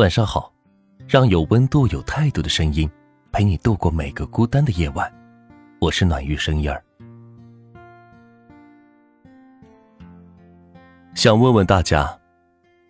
[0.00, 0.50] 晚上好，
[1.06, 2.90] 让有温度、有态度的声音
[3.32, 5.12] 陪你度过每个孤单的夜晚。
[5.78, 6.82] 我是暖玉声音儿，
[11.14, 12.18] 想问问大家，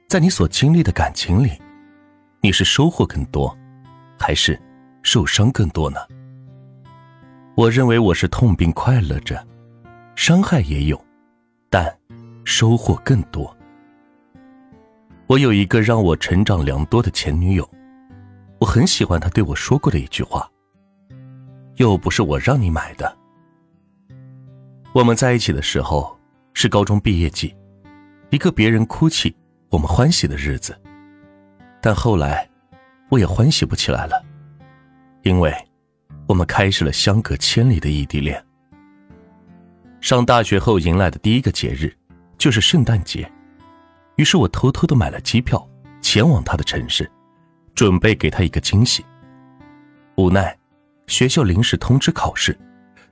[0.09, 1.51] 在你所经历的感情里，
[2.43, 3.59] 你是收获更多，
[4.17, 4.57] 还是
[5.03, 5.99] 受伤更多呢？
[7.57, 9.45] 我认为我是痛并快乐着，
[10.15, 11.05] 伤害也有，
[11.69, 11.93] 但
[12.45, 13.53] 收获更多。
[15.31, 17.71] 我有一个让我成长良多的前女友，
[18.59, 20.51] 我很喜欢她对我说过的一句话
[21.79, 23.17] ：“又不是我让你买的。”
[24.93, 26.19] 我们在一起的时候
[26.53, 27.55] 是高中毕业季，
[28.31, 29.33] 一个别人哭泣
[29.69, 30.77] 我们欢喜的日子。
[31.81, 32.51] 但后来，
[33.09, 34.21] 我也欢喜不起来了，
[35.23, 35.55] 因为，
[36.27, 38.45] 我们开始了相隔千里的异地恋。
[40.01, 41.97] 上大学后迎来的第一个节日，
[42.37, 43.31] 就是圣诞节。
[44.21, 45.67] 于是我偷偷的买了机票，
[46.03, 47.11] 前往他的城市，
[47.75, 49.03] 准备给他一个惊喜。
[50.17, 50.55] 无奈，
[51.07, 52.55] 学校临时通知考试，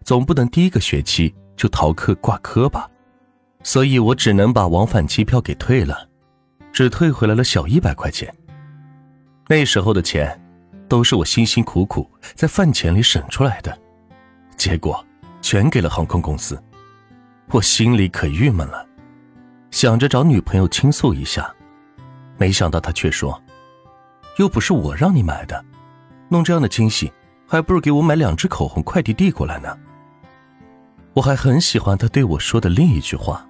[0.05, 2.87] 总不能第一个学期就逃课挂科吧，
[3.63, 6.07] 所以我只能把往返机票给退了，
[6.75, 8.31] 只退回来了小一百块钱。
[9.49, 10.39] 那时候的钱，
[10.91, 13.75] 都是我辛辛苦苦在饭钱里省出来的，
[14.59, 15.03] 结果
[15.41, 16.63] 全给了航空公司，
[17.49, 18.87] 我心里可郁闷了。
[19.71, 21.55] 想着找女朋友倾诉一下，
[22.37, 23.41] 没想到他却说
[24.39, 25.63] ：“又不是我让你买的，
[26.29, 27.13] 弄这样的惊喜，
[27.47, 29.79] 还不如给我买两支口红，快递递过来呢。”
[31.15, 33.47] 我还很喜欢他对我说的另一句话：“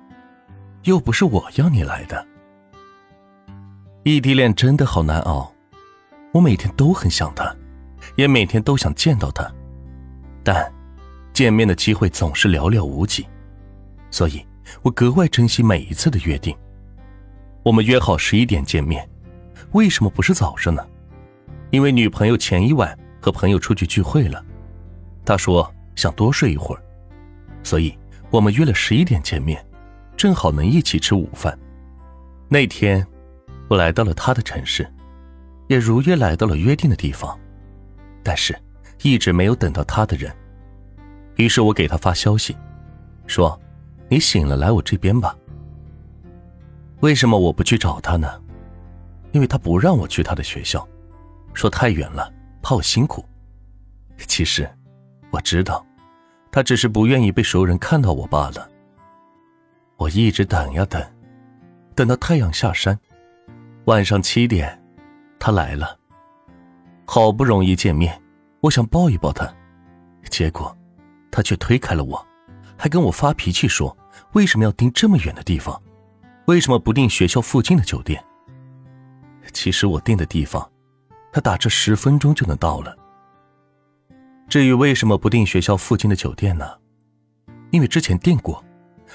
[0.85, 2.27] 又不是我要你来的。”
[4.05, 5.53] 异地恋真的好难熬，
[6.33, 7.55] 我每天都很想他，
[8.17, 9.51] 也每天都想见到他，
[10.43, 10.73] 但
[11.33, 13.27] 见面的机会总是寥寥无几，
[14.11, 14.45] 所以。
[14.83, 16.57] 我格外珍惜每一次的约定。
[17.63, 19.07] 我们约好十一点见面，
[19.73, 20.87] 为什么不是早上呢？
[21.71, 24.43] 因为女朋友前一晚和朋友出去聚会了，
[25.25, 26.83] 她说想多睡一会儿，
[27.63, 27.97] 所以
[28.31, 29.63] 我们约了十一点见面，
[30.17, 31.59] 正好能一起吃午饭。
[32.49, 33.07] 那天，
[33.69, 34.91] 我来到了他的城市，
[35.67, 37.39] 也如约来到了约定的地方，
[38.23, 38.59] 但是
[39.03, 40.35] 一直没有等到他的人。
[41.37, 42.57] 于是我给他发消息，
[43.27, 43.61] 说。
[44.09, 45.37] 你醒了，来我这边吧。
[47.01, 48.41] 为什么我不去找他呢？
[49.33, 50.87] 因为他不让我去他的学校，
[51.53, 52.33] 说太远了，
[52.63, 53.25] 怕我辛苦。
[54.27, 54.69] 其实，
[55.31, 55.85] 我知道，
[56.51, 58.69] 他只是不愿意被熟人看到我罢了。
[59.97, 61.03] 我一直等呀等，
[61.95, 62.99] 等到太阳下山，
[63.85, 64.83] 晚上七点，
[65.39, 65.99] 他来了。
[67.05, 68.21] 好不容易见面，
[68.61, 69.53] 我想抱一抱他，
[70.31, 70.77] 结果，
[71.31, 72.28] 他却推开了我。
[72.79, 73.95] 还跟我发脾气说
[74.33, 75.83] ：“为什么要订这么远的地方？
[76.47, 78.25] 为什么不订学校附近的酒店？”
[79.53, 80.71] 其实我订的地方，
[81.33, 82.97] 他打车十分钟就能到了。
[84.49, 86.65] 至于为什么不订学校附近的酒店呢？
[87.71, 88.65] 因为之前订过，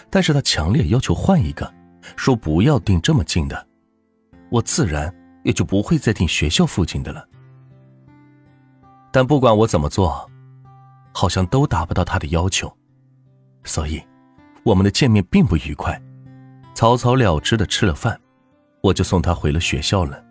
[0.10, 1.74] 但是他强烈要求换一个，
[2.16, 3.68] 说不要订这么近的，
[4.52, 5.14] 我自然
[5.44, 7.28] 也就不会再订学校附近的了。
[9.12, 10.30] 但不管我怎么做，
[11.14, 12.76] 好像都达不到他的要求。
[13.64, 14.02] 所以，
[14.64, 16.00] 我们的见面并不愉快，
[16.74, 18.20] 草草了之的吃了饭，
[18.82, 20.24] 我就送他回了学校了。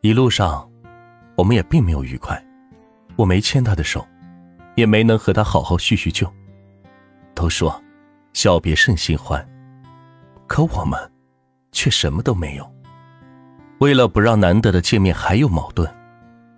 [0.00, 0.68] 一路上，
[1.36, 2.42] 我们也并没有愉快，
[3.16, 4.06] 我没牵他的手，
[4.76, 6.30] 也没能和他好好叙叙旧。
[7.34, 7.82] 都说，
[8.32, 9.46] 小别胜新欢，
[10.46, 10.98] 可我们，
[11.72, 12.70] 却什么都没有。
[13.78, 15.88] 为了不让难得的见面还有矛盾，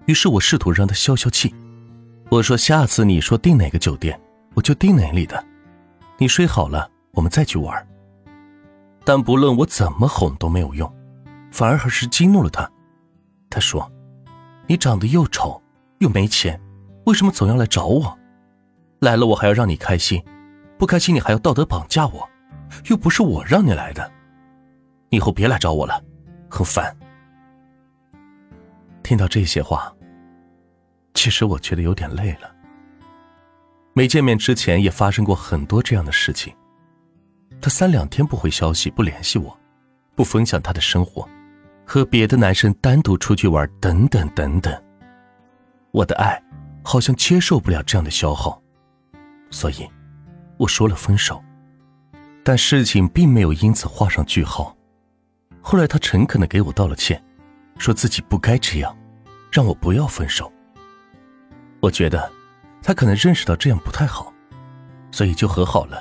[0.07, 1.53] 于是我试图让他消消气，
[2.31, 4.21] 我说下次你说订哪个酒店。
[4.57, 5.45] 我就订哪里的，
[6.17, 7.87] 你睡好了，我们再去玩。
[9.05, 10.91] 但不论我怎么哄都没有用，
[11.53, 12.69] 反而还是激怒了他。
[13.51, 13.93] 他说
[14.67, 15.63] ：“你长得又丑
[15.99, 16.59] 又没钱，
[17.05, 18.19] 为什么总要来找我？
[19.01, 20.25] 来了我还要让你开心，
[20.79, 22.27] 不开心你还要道德绑架我，
[22.89, 24.11] 又不是我让你来的。
[25.11, 26.03] 以后别来找我了，
[26.51, 26.97] 很烦。”
[29.05, 29.95] 听到这些话，
[31.13, 32.56] 其实我觉得有点累了。
[33.97, 36.55] 没见面之前也发生过很多这样的事情，
[37.63, 39.59] 他三两天不回消息，不联系我，
[40.15, 41.27] 不分享他的生活，
[41.87, 44.83] 和别的男生单独出去玩，等等等等。
[45.93, 46.39] 我的爱
[46.85, 48.61] 好像接受不了这样的消耗，
[49.51, 49.89] 所以，
[50.59, 51.43] 我说了分手。
[52.45, 54.77] 但事情并没有因此画上句号。
[55.63, 57.25] 后来他诚恳的给我道了歉，
[57.79, 58.95] 说自己不该这样，
[59.51, 60.53] 让我不要分手。
[61.81, 62.31] 我觉得。
[62.87, 64.33] 他可能认识到这样不太好，
[65.11, 66.01] 所以就和好了。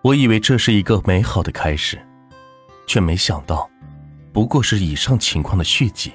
[0.00, 2.00] 我以为这是一个美好的开始，
[2.86, 3.68] 却没想到，
[4.32, 6.10] 不过是以上情况的续集。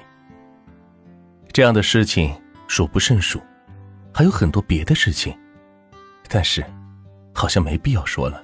[1.52, 2.34] 这样的事情
[2.66, 3.40] 数不胜数，
[4.12, 5.38] 还有很多别的事情，
[6.28, 6.66] 但是
[7.32, 8.42] 好像没必要说了。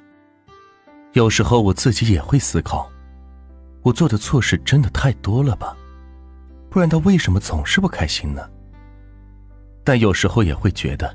[1.14, 2.88] 有时候我自己也会思考，
[3.82, 5.76] 我做的错事真的太多了吧？
[6.70, 8.48] 不然他为什么总是不开心呢？
[9.82, 11.12] 但有时候也会觉得，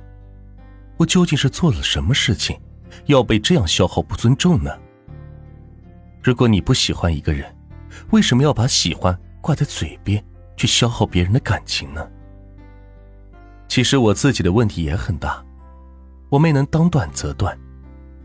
[0.98, 2.60] 我究竟是做了什么事情，
[3.06, 4.72] 要被这样消耗不尊重呢？
[6.22, 7.54] 如果你不喜欢一个人，
[8.12, 10.24] 为什么要把喜欢挂在嘴边，
[10.56, 12.07] 去消耗别人的感情呢？
[13.68, 15.44] 其实我自己的问题也很大，
[16.30, 17.57] 我没能当断则断，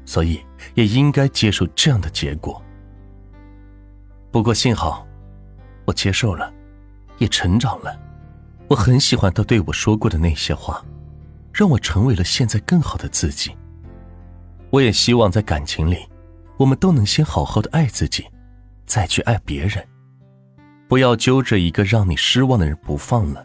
[0.05, 0.41] 所以
[0.75, 2.63] 也应该接受这样的结果。
[4.31, 5.07] 不过幸好，
[5.87, 6.53] 我接受了，
[7.17, 7.99] 也成长了。
[8.69, 10.85] 我很喜欢他对我说过的那些话，
[11.59, 13.51] 让我成为了现在更好的自己。
[14.71, 16.07] 我也希望在感情里，
[16.57, 18.25] 我们都能先好好的爱自己，
[18.87, 19.85] 再去爱别人，
[20.87, 23.45] 不要揪着一个让你失望的人不放了，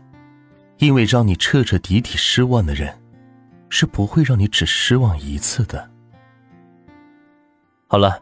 [0.77, 2.95] 因为让你彻彻底底失望的人，
[3.67, 5.89] 是不会让你只失望一次的。
[7.87, 8.21] 好了，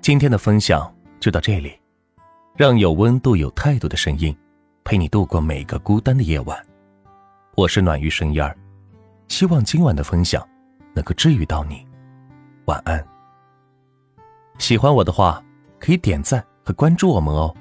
[0.00, 1.72] 今天的分享就到这里，
[2.56, 4.36] 让有温度、有态度的声音。
[4.82, 6.66] 陪你度过每个孤单的夜晚，
[7.54, 8.56] 我是暖玉声音儿，
[9.30, 10.46] 希望今晚的分享
[10.92, 11.86] 能够治愈到你，
[12.64, 13.02] 晚安。
[14.58, 15.42] 喜欢我的话，
[15.78, 17.54] 可以点赞和关注我们哦。